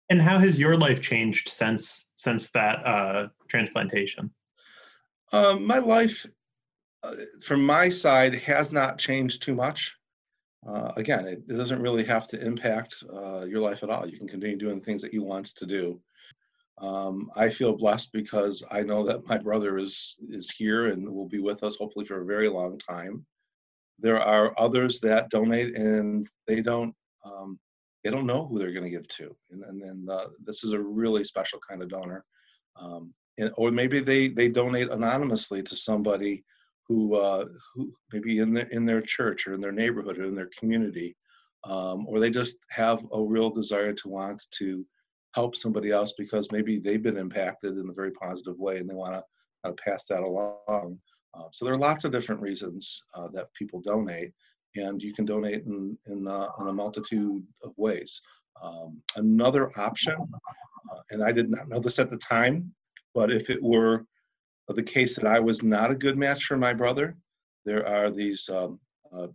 And 0.09 0.19
how 0.19 0.39
has 0.39 0.57
your 0.57 0.75
life 0.75 0.99
changed 1.01 1.49
since 1.49 2.07
since 2.15 2.51
that 2.51 2.85
uh, 2.85 3.27
transplantation? 3.47 4.33
Uh, 5.35 5.55
my 5.57 5.79
life, 5.79 6.25
uh, 7.03 7.11
from 7.43 7.63
my 7.65 7.89
side, 7.89 8.35
has 8.35 8.71
not 8.71 8.97
changed 8.97 9.41
too 9.43 9.55
much 9.55 9.95
uh, 10.65 10.91
again, 10.97 11.27
it, 11.27 11.43
it, 11.47 11.57
doesn't 11.57 11.81
really 11.81 12.03
have 12.03 12.27
to 12.27 12.43
impact 12.43 13.03
uh, 13.13 13.45
your 13.45 13.61
life 13.61 13.83
at 13.83 13.89
all. 13.89 14.07
You 14.07 14.17
can 14.17 14.27
continue 14.27 14.57
doing 14.57 14.79
the 14.79 14.85
things 14.85 15.01
that 15.03 15.13
you 15.13 15.23
want 15.23 15.47
to 15.55 15.65
do. 15.65 16.01
Um, 16.79 17.29
I 17.35 17.49
feel 17.49 17.77
blessed 17.77 18.11
because 18.11 18.63
I 18.71 18.81
know 18.81 19.03
that 19.03 19.27
my 19.27 19.37
brother 19.37 19.77
is 19.77 20.17
is 20.27 20.49
here 20.49 20.87
and 20.87 21.07
will 21.07 21.29
be 21.29 21.39
with 21.39 21.63
us 21.63 21.77
hopefully 21.77 22.05
for 22.05 22.21
a 22.21 22.25
very 22.25 22.49
long 22.49 22.79
time. 22.79 23.25
There 23.99 24.19
are 24.19 24.59
others 24.59 24.99
that 25.01 25.29
donate 25.29 25.77
and 25.77 26.27
they 26.47 26.61
don't 26.61 26.93
um, 27.23 27.59
they 28.03 28.09
don't 28.09 28.25
know 28.25 28.45
who 28.45 28.59
they're 28.59 28.73
going 28.73 28.83
to 28.83 28.89
give 28.89 29.07
to, 29.07 29.35
and 29.51 29.63
and, 29.63 29.83
and 29.83 30.09
uh, 30.09 30.27
this 30.43 30.63
is 30.63 30.73
a 30.73 30.79
really 30.79 31.23
special 31.23 31.59
kind 31.59 31.81
of 31.81 31.89
donor. 31.89 32.23
Um, 32.75 33.13
or 33.57 33.71
maybe 33.71 33.99
they 33.99 34.27
they 34.27 34.47
donate 34.47 34.89
anonymously 34.91 35.61
to 35.63 35.75
somebody 35.75 36.43
who 36.87 37.15
uh, 37.15 37.45
who 37.73 37.91
maybe 38.13 38.39
in 38.39 38.53
their 38.53 38.67
in 38.67 38.85
their 38.85 39.01
church 39.01 39.47
or 39.47 39.53
in 39.53 39.61
their 39.61 39.71
neighborhood 39.71 40.17
or 40.17 40.25
in 40.25 40.35
their 40.35 40.49
community, 40.57 41.15
um, 41.65 42.05
or 42.07 42.19
they 42.19 42.29
just 42.29 42.57
have 42.69 43.03
a 43.13 43.21
real 43.21 43.49
desire 43.49 43.93
to 43.93 44.07
want 44.07 44.41
to 44.51 44.85
help 45.33 45.55
somebody 45.55 45.91
else 45.91 46.13
because 46.17 46.51
maybe 46.51 46.79
they've 46.79 47.03
been 47.03 47.17
impacted 47.17 47.77
in 47.77 47.89
a 47.89 47.93
very 47.93 48.11
positive 48.11 48.57
way 48.57 48.77
and 48.77 48.89
they 48.89 48.93
want 48.93 49.13
to 49.65 49.73
pass 49.83 50.07
that 50.07 50.21
along. 50.21 50.97
Uh, 51.33 51.47
so 51.51 51.65
there 51.65 51.73
are 51.73 51.79
lots 51.79 52.05
of 52.05 52.11
different 52.11 52.39
reasons 52.39 53.03
uh, 53.15 53.27
that 53.33 53.53
people 53.53 53.81
donate, 53.81 54.31
and 54.75 55.01
you 55.01 55.13
can 55.13 55.25
donate 55.25 55.65
in 55.65 55.97
in 56.07 56.27
uh, 56.27 56.47
on 56.57 56.69
a 56.69 56.73
multitude 56.73 57.43
of 57.63 57.73
ways. 57.77 58.21
Um, 58.61 59.01
another 59.17 59.69
option, 59.77 60.15
uh, 60.91 60.99
and 61.09 61.23
I 61.23 61.31
did 61.31 61.49
not 61.49 61.67
know 61.67 61.79
this 61.79 61.99
at 61.99 62.09
the 62.09 62.17
time, 62.17 62.73
but 63.15 63.31
if 63.31 63.49
it 63.49 63.63
were 63.63 64.05
the 64.67 64.83
case 64.83 65.15
that 65.15 65.25
I 65.25 65.39
was 65.39 65.63
not 65.63 65.89
a 65.89 65.95
good 65.95 66.17
match 66.17 66.43
for 66.43 66.57
my 66.57 66.73
brother, 66.73 67.15
there 67.65 67.87
are 67.87 68.11
these 68.11 68.47
um, 68.49 68.79
uh, 69.11 69.27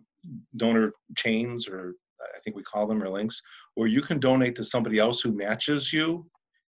donor 0.56 0.92
chains, 1.16 1.66
or 1.66 1.94
I 2.20 2.38
think 2.40 2.54
we 2.54 2.62
call 2.62 2.86
them, 2.86 3.02
or 3.02 3.08
links, 3.08 3.40
where 3.74 3.88
you 3.88 4.02
can 4.02 4.20
donate 4.20 4.54
to 4.56 4.64
somebody 4.64 4.98
else 4.98 5.20
who 5.20 5.32
matches 5.32 5.92
you 5.92 6.26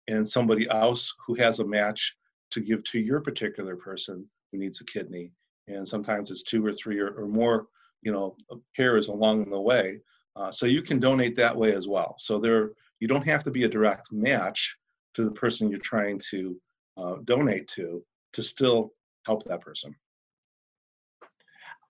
and 0.08 0.28
somebody 0.28 0.68
else 0.70 1.12
who 1.26 1.36
has 1.36 1.60
a 1.60 1.66
match 1.66 2.16
to 2.52 2.60
give 2.60 2.84
to 2.86 3.00
your 3.00 3.22
particular 3.22 3.76
person 3.76 4.26
who 4.52 4.58
needs 4.58 4.82
a 4.82 4.86
kidney. 4.86 5.32
And 5.68 5.88
sometimes 5.88 6.30
it's 6.30 6.44
two 6.44 6.66
or 6.66 6.74
three 6.74 7.00
or, 7.00 7.10
or 7.10 7.28
more, 7.28 7.68
you 8.02 8.12
know, 8.12 8.36
pairs 8.76 9.08
along 9.08 9.50
the 9.50 9.60
way. 9.60 10.00
Uh, 10.36 10.52
so 10.52 10.66
you 10.66 10.82
can 10.82 11.00
donate 11.00 11.36
that 11.36 11.56
way 11.56 11.74
as 11.74 11.88
well. 11.88 12.16
So 12.18 12.38
there, 12.38 12.72
you 13.00 13.08
don't 13.08 13.26
have 13.26 13.44
to 13.44 13.52
be 13.52 13.64
a 13.64 13.70
direct 13.70 14.12
match 14.12 14.78
to 15.16 15.24
the 15.24 15.32
person 15.32 15.70
you're 15.70 15.80
trying 15.80 16.20
to 16.32 16.56
uh, 16.98 17.16
donate 17.24 17.68
to 17.70 18.04
to 18.34 18.42
still 18.42 18.92
help 19.26 19.44
that 19.46 19.62
person. 19.62 19.96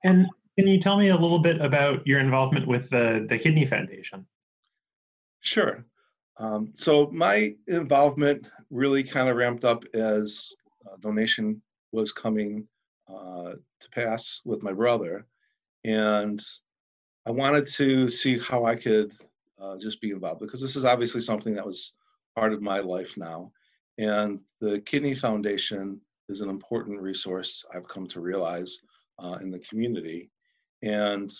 And 0.04 0.28
can 0.58 0.68
you 0.68 0.80
tell 0.80 0.98
me 0.98 1.10
a 1.10 1.18
little 1.18 1.40
bit 1.40 1.62
about 1.62 2.06
your 2.06 2.20
involvement 2.20 2.68
with 2.68 2.90
the, 2.90 3.26
the 3.30 3.38
Kidney 3.38 3.66
Foundation? 3.66 4.26
Sure. 5.42 5.84
Um, 6.38 6.72
so 6.74 7.10
my 7.12 7.56
involvement 7.68 8.50
really 8.70 9.04
kind 9.04 9.30
of 9.30 9.36
ramped 9.36 9.66
up 9.66 9.84
as 9.94 10.56
donation 11.00 11.62
was 11.92 12.12
coming 12.12 12.68
uh, 13.08 13.54
to 13.80 13.90
pass 13.92 14.42
with 14.46 14.64
my 14.64 14.74
brother. 14.74 15.26
And 15.84 16.42
I 17.26 17.32
wanted 17.32 17.68
to 17.68 18.10
see 18.10 18.38
how 18.40 18.66
I 18.66 18.76
could 18.76 19.14
uh, 19.60 19.78
just 19.78 20.02
be 20.02 20.12
involved 20.12 20.42
because 20.42 20.62
this 20.62 20.76
is 20.76 20.86
obviously 20.86 21.22
something 21.22 21.54
that 21.56 21.66
was 21.66 21.94
part 22.36 22.54
of 22.54 22.62
my 22.62 22.80
life 22.80 23.18
now. 23.18 23.52
And 23.98 24.42
the 24.62 24.80
Kidney 24.82 25.16
Foundation 25.16 26.00
is 26.30 26.42
an 26.42 26.50
important 26.50 27.02
resource 27.02 27.66
I've 27.74 27.88
come 27.88 28.08
to 28.08 28.20
realize 28.20 28.80
uh, 29.20 29.38
in 29.42 29.50
the 29.50 29.60
community. 29.60 30.30
And 30.84 31.32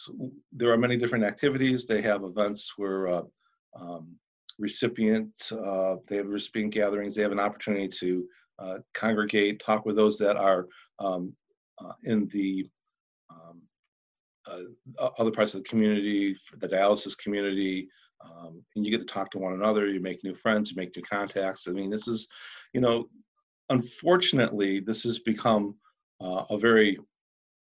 there 0.52 0.72
are 0.72 0.78
many 0.78 0.98
different 0.98 1.26
activities. 1.26 1.86
They 1.86 2.02
have 2.02 2.24
events 2.24 2.74
where 2.78 3.08
uh, 3.08 3.22
um, 3.80 4.16
recipients, 4.58 5.52
uh, 5.52 5.98
they 6.08 6.18
have 6.18 6.28
recipient 6.28 6.74
gatherings, 6.74 7.16
they 7.16 7.22
have 7.22 7.32
an 7.32 7.40
opportunity 7.40 7.88
to 7.88 8.28
uh, 8.60 8.78
congregate, 8.94 9.60
talk 9.60 9.86
with 9.86 9.96
those 9.96 10.18
that 10.18 10.36
are 10.36 10.68
um, 11.00 11.34
uh, 11.80 11.94
in 12.04 12.28
the 12.30 12.68
um, 13.30 13.62
uh, 14.48 15.10
other 15.20 15.32
parts 15.32 15.54
of 15.54 15.64
the 15.64 15.70
community, 15.70 16.36
the 16.60 16.68
dialysis 16.68 17.16
community, 17.18 17.88
um, 18.22 18.64
and 18.76 18.86
you 18.86 18.92
get 18.92 19.00
to 19.00 19.14
talk 19.14 19.32
to 19.32 19.40
one 19.40 19.54
another. 19.54 19.88
You 19.88 20.00
make 20.00 20.24
new 20.24 20.36
friends, 20.36 20.70
you 20.70 20.76
make 20.76 20.96
new 20.96 21.04
contacts. 21.04 21.68
I 21.68 21.72
mean, 21.72 21.90
this 21.90 22.08
is, 22.08 22.28
you 22.74 22.82
know, 22.82 23.10
unfortunately, 23.70 24.80
this 24.80 25.04
has 25.04 25.20
become 25.20 25.76
uh, 26.22 26.44
a 26.50 26.58
very 26.58 26.98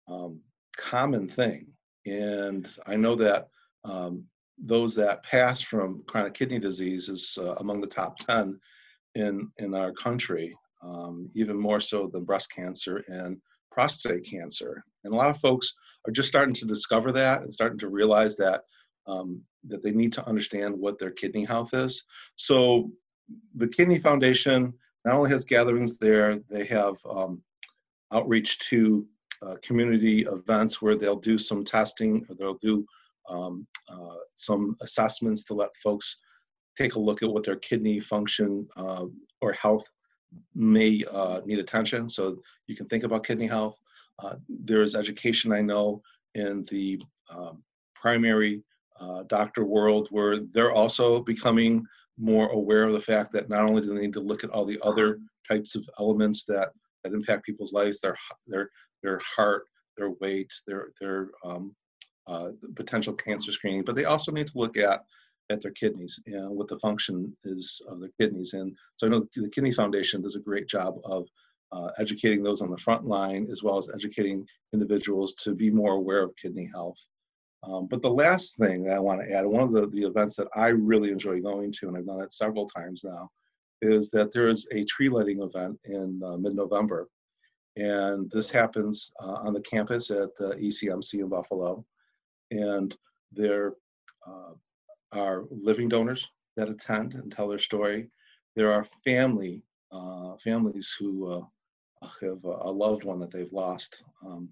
um, 0.07 0.39
common 0.77 1.27
thing. 1.27 1.67
And 2.05 2.67
I 2.85 2.95
know 2.95 3.15
that 3.15 3.47
um, 3.83 4.25
those 4.57 4.95
that 4.95 5.23
pass 5.23 5.61
from 5.61 6.03
chronic 6.07 6.33
kidney 6.33 6.59
disease 6.59 7.09
is 7.09 7.37
uh, 7.39 7.55
among 7.59 7.81
the 7.81 7.87
top 7.87 8.17
10 8.19 8.59
in, 9.15 9.49
in 9.57 9.73
our 9.73 9.91
country, 9.93 10.55
um, 10.83 11.29
even 11.35 11.57
more 11.57 11.79
so 11.79 12.09
than 12.11 12.25
breast 12.25 12.51
cancer 12.51 13.03
and 13.07 13.37
prostate 13.71 14.25
cancer. 14.25 14.83
And 15.03 15.13
a 15.13 15.17
lot 15.17 15.29
of 15.29 15.39
folks 15.39 15.73
are 16.07 16.11
just 16.11 16.27
starting 16.27 16.53
to 16.55 16.65
discover 16.65 17.11
that 17.13 17.41
and 17.41 17.53
starting 17.53 17.79
to 17.79 17.89
realize 17.89 18.35
that 18.37 18.63
um, 19.07 19.41
that 19.67 19.83
they 19.83 19.91
need 19.91 20.13
to 20.13 20.27
understand 20.27 20.77
what 20.77 20.97
their 20.97 21.11
kidney 21.11 21.45
health 21.45 21.73
is. 21.73 22.03
So 22.35 22.91
the 23.55 23.67
Kidney 23.67 23.99
Foundation 23.99 24.73
not 25.05 25.15
only 25.15 25.29
has 25.31 25.45
gatherings 25.45 25.97
there, 25.97 26.39
they 26.49 26.65
have 26.65 26.95
um, 27.09 27.41
outreach 28.11 28.59
to 28.69 29.05
uh, 29.41 29.55
community 29.63 30.21
events 30.29 30.81
where 30.81 30.95
they'll 30.95 31.15
do 31.15 31.37
some 31.37 31.63
testing 31.63 32.25
or 32.29 32.35
they'll 32.35 32.59
do 32.61 32.85
um, 33.29 33.65
uh, 33.89 34.15
some 34.35 34.75
assessments 34.81 35.43
to 35.45 35.53
let 35.53 35.75
folks 35.77 36.17
take 36.77 36.95
a 36.95 36.99
look 36.99 37.23
at 37.23 37.29
what 37.29 37.43
their 37.43 37.55
kidney 37.57 37.99
function 37.99 38.67
uh, 38.77 39.05
or 39.41 39.51
health 39.53 39.87
may 40.55 41.03
uh, 41.11 41.41
need 41.45 41.59
attention. 41.59 42.07
So 42.07 42.41
you 42.67 42.75
can 42.75 42.85
think 42.85 43.03
about 43.03 43.25
kidney 43.25 43.47
health. 43.47 43.77
Uh, 44.19 44.35
there 44.47 44.81
is 44.81 44.95
education 44.95 45.51
I 45.51 45.61
know 45.61 46.01
in 46.35 46.63
the 46.69 47.01
um, 47.35 47.63
primary 47.95 48.63
uh, 49.01 49.23
doctor 49.23 49.65
world 49.65 50.07
where 50.11 50.37
they're 50.37 50.71
also 50.71 51.21
becoming 51.21 51.83
more 52.17 52.49
aware 52.49 52.83
of 52.83 52.93
the 52.93 53.01
fact 53.01 53.31
that 53.31 53.49
not 53.49 53.67
only 53.67 53.81
do 53.81 53.93
they 53.93 54.01
need 54.01 54.13
to 54.13 54.19
look 54.19 54.43
at 54.43 54.51
all 54.51 54.65
the 54.65 54.79
other 54.83 55.19
types 55.49 55.75
of 55.75 55.87
elements 55.99 56.45
that, 56.45 56.69
that 57.03 57.13
impact 57.13 57.45
people's 57.45 57.73
lives, 57.73 57.99
their 57.99 58.15
their 58.47 58.69
their 59.01 59.19
heart, 59.19 59.65
their 59.97 60.11
weight, 60.21 60.51
their 60.67 60.91
their 60.99 61.29
um, 61.43 61.75
uh, 62.27 62.49
potential 62.75 63.13
cancer 63.13 63.51
screening, 63.51 63.83
but 63.83 63.95
they 63.95 64.05
also 64.05 64.31
need 64.31 64.47
to 64.47 64.57
look 64.57 64.77
at 64.77 65.01
at 65.49 65.61
their 65.61 65.71
kidneys 65.71 66.21
and 66.27 66.55
what 66.55 66.67
the 66.67 66.79
function 66.79 67.35
is 67.43 67.81
of 67.89 67.99
their 67.99 68.11
kidneys. 68.19 68.53
And 68.53 68.75
so 68.95 69.07
I 69.07 69.09
know 69.09 69.25
the 69.35 69.49
Kidney 69.49 69.71
Foundation 69.71 70.21
does 70.21 70.35
a 70.35 70.39
great 70.39 70.67
job 70.67 70.95
of 71.03 71.27
uh, 71.71 71.89
educating 71.97 72.43
those 72.43 72.61
on 72.61 72.69
the 72.69 72.77
front 72.77 73.05
line 73.05 73.47
as 73.51 73.63
well 73.63 73.77
as 73.77 73.89
educating 73.93 74.45
individuals 74.73 75.33
to 75.35 75.53
be 75.53 75.69
more 75.69 75.93
aware 75.93 76.23
of 76.23 76.35
kidney 76.41 76.69
health. 76.73 76.97
Um, 77.63 77.87
but 77.87 78.01
the 78.01 78.09
last 78.09 78.57
thing 78.57 78.83
that 78.83 78.95
I 78.95 78.99
want 78.99 79.21
to 79.21 79.31
add, 79.31 79.45
one 79.45 79.61
of 79.61 79.71
the, 79.71 79.87
the 79.87 80.05
events 80.07 80.35
that 80.37 80.47
I 80.55 80.67
really 80.67 81.11
enjoy 81.11 81.41
going 81.41 81.71
to, 81.73 81.87
and 81.87 81.97
I've 81.97 82.05
done 82.05 82.21
it 82.21 82.31
several 82.31 82.67
times 82.67 83.03
now, 83.03 83.29
is 83.81 84.09
that 84.11 84.31
there 84.31 84.47
is 84.47 84.67
a 84.71 84.83
tree 84.85 85.09
lighting 85.09 85.41
event 85.41 85.79
in 85.85 86.21
uh, 86.23 86.37
mid-November. 86.37 87.07
And 87.77 88.29
this 88.31 88.49
happens 88.49 89.11
uh, 89.21 89.39
on 89.45 89.53
the 89.53 89.61
campus 89.61 90.11
at 90.11 90.29
uh, 90.39 90.55
ECMC 90.55 91.15
in 91.15 91.29
Buffalo. 91.29 91.85
And 92.49 92.95
there 93.31 93.73
uh, 94.27 94.53
are 95.11 95.45
living 95.49 95.87
donors 95.87 96.27
that 96.57 96.69
attend 96.69 97.13
and 97.13 97.31
tell 97.31 97.47
their 97.47 97.59
story. 97.59 98.09
There 98.55 98.71
are 98.73 98.85
family 99.05 99.63
uh, 99.91 100.35
families 100.37 100.95
who 100.97 101.31
uh, 101.31 101.41
have 102.01 102.43
a 102.43 102.71
loved 102.71 103.03
one 103.03 103.19
that 103.19 103.31
they've 103.31 103.53
lost, 103.53 104.03
um, 104.25 104.49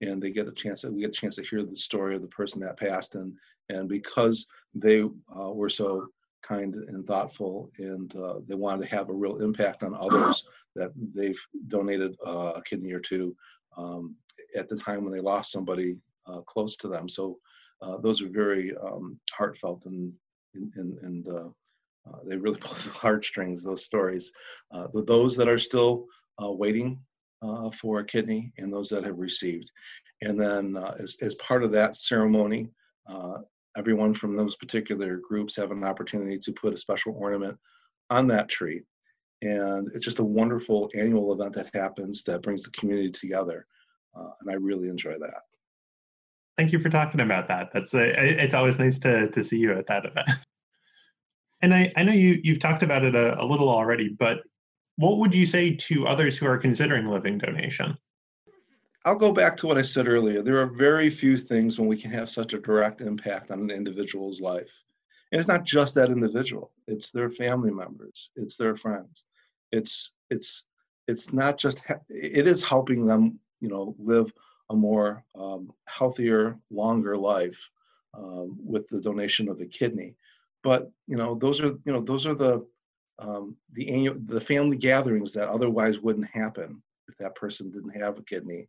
and 0.00 0.22
they 0.22 0.30
get 0.30 0.48
a 0.48 0.52
chance. 0.52 0.82
That 0.82 0.92
we 0.92 1.00
get 1.00 1.10
a 1.10 1.12
chance 1.12 1.36
to 1.36 1.42
hear 1.42 1.62
the 1.62 1.76
story 1.76 2.14
of 2.14 2.22
the 2.22 2.28
person 2.28 2.60
that 2.62 2.78
passed, 2.78 3.14
and 3.14 3.36
and 3.68 3.88
because 3.88 4.46
they 4.74 5.02
uh, 5.02 5.52
were 5.52 5.68
so 5.68 6.08
kind 6.42 6.74
and 6.74 7.06
thoughtful, 7.06 7.70
and 7.78 8.14
uh, 8.16 8.34
they 8.46 8.54
wanted 8.54 8.82
to 8.82 8.94
have 8.94 9.08
a 9.08 9.14
real 9.14 9.38
impact 9.38 9.82
on 9.82 9.94
others, 9.94 10.46
that 10.76 10.92
they've 11.14 11.40
donated 11.68 12.16
uh, 12.26 12.52
a 12.56 12.62
kidney 12.62 12.92
or 12.92 13.00
two 13.00 13.36
um, 13.76 14.14
at 14.56 14.68
the 14.68 14.76
time 14.76 15.04
when 15.04 15.12
they 15.12 15.20
lost 15.20 15.52
somebody 15.52 15.96
uh, 16.26 16.40
close 16.42 16.76
to 16.76 16.88
them. 16.88 17.08
So 17.08 17.38
uh, 17.80 17.98
those 17.98 18.22
are 18.22 18.28
very 18.28 18.74
um, 18.76 19.18
heartfelt 19.32 19.86
and 19.86 20.12
and, 20.54 20.98
and 20.98 21.28
uh, 21.28 21.48
they 22.26 22.36
really 22.36 22.58
pull 22.60 22.74
the 22.74 22.90
heartstrings. 22.90 23.64
Those 23.64 23.84
stories, 23.84 24.30
the 24.70 25.02
those 25.04 25.36
that 25.36 25.48
are 25.48 25.58
still 25.58 26.06
uh, 26.06 26.21
waiting 26.40 27.00
uh, 27.42 27.70
for 27.70 28.00
a 28.00 28.04
kidney 28.04 28.52
and 28.58 28.72
those 28.72 28.88
that 28.88 29.04
have 29.04 29.18
received. 29.18 29.70
And 30.22 30.40
then 30.40 30.76
uh, 30.76 30.94
as, 30.98 31.16
as 31.20 31.34
part 31.36 31.64
of 31.64 31.72
that 31.72 31.94
ceremony, 31.94 32.68
everyone 33.76 34.14
from 34.14 34.36
those 34.36 34.56
particular 34.56 35.16
groups 35.16 35.56
have 35.56 35.70
an 35.70 35.84
opportunity 35.84 36.38
to 36.38 36.52
put 36.52 36.74
a 36.74 36.76
special 36.76 37.14
ornament 37.18 37.58
on 38.10 38.26
that 38.28 38.48
tree. 38.48 38.82
And 39.40 39.88
it's 39.94 40.04
just 40.04 40.18
a 40.18 40.24
wonderful 40.24 40.90
annual 40.94 41.32
event 41.32 41.54
that 41.54 41.70
happens 41.74 42.22
that 42.24 42.42
brings 42.42 42.62
the 42.62 42.70
community 42.70 43.10
together. 43.10 43.66
Uh, 44.16 44.30
and 44.40 44.50
I 44.50 44.54
really 44.54 44.88
enjoy 44.88 45.14
that. 45.20 45.42
Thank 46.56 46.72
you 46.72 46.78
for 46.78 46.90
talking 46.90 47.20
about 47.20 47.48
that. 47.48 47.70
That's 47.72 47.94
a, 47.94 48.42
it's 48.42 48.54
always 48.54 48.78
nice 48.78 48.98
to, 49.00 49.30
to 49.30 49.42
see 49.42 49.56
you 49.58 49.72
at 49.72 49.86
that 49.86 50.06
event. 50.06 50.28
And 51.64 51.72
I, 51.72 51.92
I 51.96 52.02
know 52.02 52.12
you, 52.12 52.40
you've 52.42 52.58
talked 52.58 52.82
about 52.82 53.04
it 53.04 53.14
a, 53.14 53.40
a 53.40 53.46
little 53.46 53.68
already, 53.68 54.08
but 54.08 54.38
what 54.96 55.18
would 55.18 55.34
you 55.34 55.46
say 55.46 55.74
to 55.74 56.06
others 56.06 56.36
who 56.36 56.46
are 56.46 56.58
considering 56.58 57.06
living 57.06 57.38
donation? 57.38 57.96
I'll 59.04 59.16
go 59.16 59.32
back 59.32 59.56
to 59.58 59.66
what 59.66 59.78
I 59.78 59.82
said 59.82 60.06
earlier. 60.06 60.42
There 60.42 60.60
are 60.60 60.66
very 60.66 61.10
few 61.10 61.36
things 61.36 61.78
when 61.78 61.88
we 61.88 61.96
can 61.96 62.10
have 62.12 62.30
such 62.30 62.52
a 62.52 62.60
direct 62.60 63.00
impact 63.00 63.50
on 63.50 63.58
an 63.60 63.70
individual's 63.70 64.40
life. 64.40 64.82
And 65.32 65.40
it's 65.40 65.48
not 65.48 65.64
just 65.64 65.94
that 65.94 66.10
individual, 66.10 66.70
it's 66.86 67.10
their 67.10 67.30
family 67.30 67.70
members, 67.70 68.30
it's 68.36 68.56
their 68.56 68.76
friends. 68.76 69.24
It's 69.72 70.12
it's 70.30 70.66
it's 71.08 71.32
not 71.32 71.58
just 71.58 71.82
it 72.08 72.46
is 72.46 72.62
helping 72.62 73.06
them, 73.06 73.40
you 73.60 73.68
know, 73.68 73.96
live 73.98 74.32
a 74.70 74.76
more 74.76 75.24
um, 75.34 75.72
healthier, 75.86 76.58
longer 76.70 77.16
life 77.16 77.58
um, 78.14 78.58
with 78.62 78.86
the 78.88 79.00
donation 79.00 79.48
of 79.48 79.60
a 79.60 79.66
kidney. 79.66 80.16
But 80.62 80.90
you 81.06 81.16
know, 81.16 81.34
those 81.34 81.60
are 81.60 81.72
you 81.84 81.92
know 81.92 82.00
those 82.00 82.26
are 82.26 82.34
the 82.34 82.66
um, 83.22 83.56
the 83.72 83.88
annual 83.88 84.16
the 84.26 84.40
family 84.40 84.76
gatherings 84.76 85.32
that 85.32 85.48
otherwise 85.48 86.00
wouldn't 86.00 86.28
happen 86.28 86.82
if 87.08 87.16
that 87.18 87.34
person 87.34 87.70
didn't 87.70 88.00
have 88.00 88.18
a 88.18 88.22
kidney. 88.24 88.68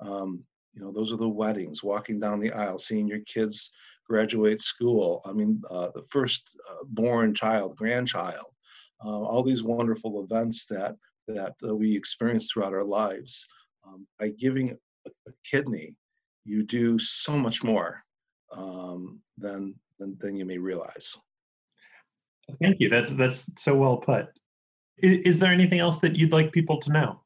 Um, 0.00 0.44
you 0.74 0.82
know, 0.82 0.92
those 0.92 1.12
are 1.12 1.16
the 1.16 1.28
weddings, 1.28 1.82
walking 1.82 2.20
down 2.20 2.38
the 2.38 2.52
aisle, 2.52 2.78
seeing 2.78 3.08
your 3.08 3.20
kids 3.20 3.70
graduate 4.08 4.60
school. 4.60 5.20
I 5.24 5.32
mean, 5.32 5.60
uh, 5.70 5.90
the 5.94 6.04
first 6.08 6.56
uh, 6.70 6.84
born 6.84 7.34
child, 7.34 7.76
grandchild, 7.76 8.52
uh, 9.04 9.20
all 9.20 9.42
these 9.42 9.62
wonderful 9.62 10.22
events 10.22 10.66
that 10.66 10.96
that 11.26 11.54
uh, 11.66 11.74
we 11.74 11.94
experience 11.94 12.50
throughout 12.50 12.74
our 12.74 12.84
lives. 12.84 13.46
Um, 13.86 14.06
by 14.18 14.30
giving 14.30 14.70
a, 15.06 15.10
a, 15.28 15.32
kidney, 15.44 15.94
you 16.44 16.62
do 16.62 16.98
so 16.98 17.38
much 17.38 17.62
more 17.62 18.00
um, 18.52 19.20
than, 19.36 19.74
than 19.98 20.16
than 20.20 20.36
you 20.36 20.44
may 20.44 20.58
realize. 20.58 21.16
Thank 22.60 22.80
you. 22.80 22.88
That's 22.88 23.12
that's 23.12 23.50
so 23.56 23.74
well 23.76 23.98
put. 23.98 24.28
Is, 24.98 25.18
is 25.18 25.38
there 25.40 25.52
anything 25.52 25.78
else 25.78 25.98
that 25.98 26.16
you'd 26.16 26.32
like 26.32 26.52
people 26.52 26.78
to 26.80 26.92
know? 26.92 27.20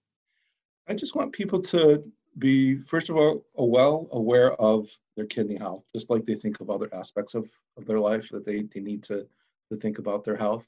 I 0.88 0.94
just 0.94 1.14
want 1.14 1.32
people 1.32 1.60
to 1.62 2.04
be 2.38 2.76
first 2.76 3.08
of 3.08 3.16
all 3.16 3.44
well 3.54 4.08
aware 4.12 4.54
of 4.54 4.88
their 5.16 5.26
kidney 5.26 5.56
health, 5.56 5.84
just 5.94 6.10
like 6.10 6.24
they 6.24 6.34
think 6.34 6.60
of 6.60 6.70
other 6.70 6.88
aspects 6.94 7.34
of, 7.34 7.48
of 7.76 7.86
their 7.86 8.00
life 8.00 8.28
that 8.30 8.44
they, 8.44 8.62
they 8.74 8.80
need 8.80 9.02
to, 9.04 9.26
to 9.70 9.76
think 9.76 9.98
about 9.98 10.24
their 10.24 10.36
health. 10.36 10.66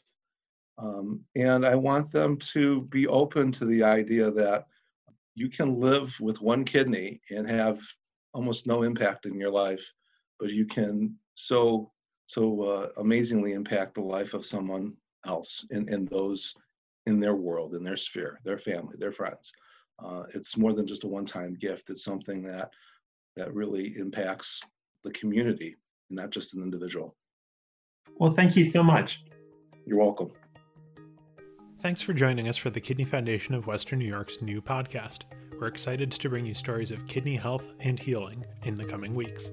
Um, 0.77 1.21
and 1.37 1.65
I 1.65 1.75
want 1.75 2.13
them 2.13 2.37
to 2.39 2.83
be 2.83 3.07
open 3.07 3.53
to 3.53 3.65
the 3.65 3.83
idea 3.83 4.31
that 4.33 4.67
you 5.35 5.49
can 5.49 5.81
live 5.81 6.15
with 6.21 6.41
one 6.41 6.65
kidney 6.65 7.21
and 7.31 7.49
have 7.49 7.81
almost 8.35 8.67
no 8.67 8.83
impact 8.83 9.27
in 9.27 9.39
your 9.39 9.51
life, 9.51 9.85
but 10.39 10.51
you 10.51 10.67
can 10.67 11.17
so 11.35 11.91
so 12.35 12.63
uh, 12.63 12.89
amazingly 12.97 13.53
impact 13.53 13.95
the 13.95 14.01
life 14.01 14.35
of 14.35 14.45
someone 14.45 14.93
else 15.25 15.65
in, 15.71 15.89
in 15.89 16.05
those 16.07 16.53
in 17.07 17.21
their 17.21 17.37
world, 17.37 17.75
in 17.75 17.85
their 17.85 17.97
sphere, 17.97 18.41
their 18.45 18.59
family, 18.59 18.97
their 18.99 19.13
friends. 19.13 19.53
Uh, 20.05 20.25
it's 20.35 20.57
more 20.57 20.73
than 20.73 20.85
just 20.85 21.05
a 21.05 21.07
one-time 21.07 21.55
gift. 21.55 21.91
It's 21.91 22.03
something 22.03 22.43
that 22.43 22.71
that 23.37 23.55
really 23.55 23.97
impacts 23.97 24.65
the 25.05 25.13
community, 25.13 25.77
and 26.11 26.17
not 26.17 26.31
just 26.31 26.55
an 26.55 26.63
individual. 26.63 27.15
Well, 28.19 28.33
thank 28.33 28.57
you 28.57 28.65
so 28.65 28.83
much. 28.83 29.23
You're 29.87 29.99
welcome. 29.99 30.33
Thanks 31.83 32.03
for 32.03 32.15
joining 32.15 32.49
us 32.49 32.57
for 32.57 32.71
the 32.71 32.81
Kidney 32.81 33.05
Foundation 33.05 33.55
of 33.55 33.69
Western 33.69 34.01
New 34.01 34.09
York's 34.09 34.43
new 34.43 34.61
podcast. 34.61 35.21
We're 35.61 35.69
excited 35.69 36.11
to 36.11 36.29
bring 36.29 36.47
you 36.47 36.55
stories 36.55 36.91
of 36.91 37.07
kidney 37.07 37.37
health 37.37 37.77
and 37.81 38.01
healing 38.01 38.43
in 38.65 38.75
the 38.75 38.85
coming 38.85 39.15
weeks. 39.15 39.51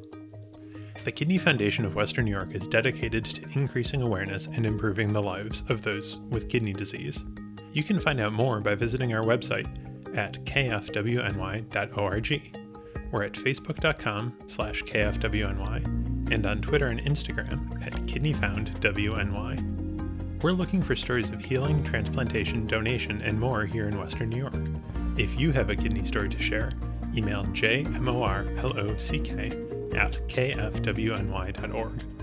The 1.03 1.11
Kidney 1.11 1.39
Foundation 1.39 1.83
of 1.83 1.95
Western 1.95 2.25
New 2.25 2.31
York 2.31 2.53
is 2.53 2.67
dedicated 2.67 3.25
to 3.25 3.41
increasing 3.57 4.03
awareness 4.03 4.45
and 4.45 4.67
improving 4.67 5.11
the 5.11 5.21
lives 5.21 5.63
of 5.67 5.81
those 5.81 6.19
with 6.29 6.47
kidney 6.47 6.73
disease. 6.73 7.25
You 7.73 7.83
can 7.83 7.99
find 7.99 8.21
out 8.21 8.33
more 8.33 8.59
by 8.59 8.75
visiting 8.75 9.11
our 9.11 9.23
website 9.23 9.65
at 10.15 10.45
kfwny.org. 10.45 11.75
We're 13.11 13.23
at 13.23 13.33
facebook.com 13.33 14.37
slash 14.45 14.83
kfwny 14.83 16.31
and 16.31 16.45
on 16.45 16.61
Twitter 16.61 16.85
and 16.85 17.01
Instagram 17.01 17.83
at 17.83 17.93
kidneyfoundwny. 17.93 20.43
We're 20.43 20.51
looking 20.51 20.83
for 20.83 20.95
stories 20.95 21.31
of 21.31 21.43
healing, 21.43 21.83
transplantation, 21.83 22.67
donation, 22.67 23.23
and 23.23 23.39
more 23.39 23.65
here 23.65 23.87
in 23.87 23.99
Western 23.99 24.29
New 24.29 24.39
York. 24.39 24.53
If 25.17 25.39
you 25.39 25.51
have 25.51 25.71
a 25.71 25.75
kidney 25.75 26.05
story 26.05 26.29
to 26.29 26.39
share, 26.39 26.73
email 27.15 27.43
jmorlock 27.45 28.55
at 29.95 30.27
kfwny.org. 30.27 32.20